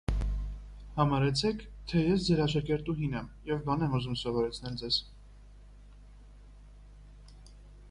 Համարեցեք, 0.93 1.61
թե 1.91 2.01
ես 2.05 2.23
ձեր 2.29 2.41
աշակերտուհին 2.45 3.13
եմ 3.21 3.29
և 3.51 3.61
բան 3.69 3.85
եմ 3.89 3.93
ուզում 3.99 4.17
սովորել 4.23 4.59
ձեզնից: 4.59 4.99